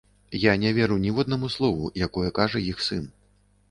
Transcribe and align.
Я 0.43 0.53
не 0.63 0.71
веру 0.77 0.97
ніводнаму 1.05 1.53
слову, 1.59 1.95
якое 2.09 2.29
кажа 2.43 2.67
іх 2.75 2.87
сын. 2.91 3.11